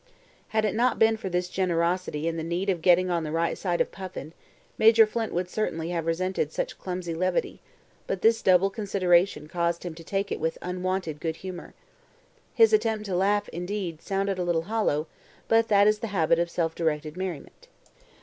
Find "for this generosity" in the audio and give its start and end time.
1.15-2.27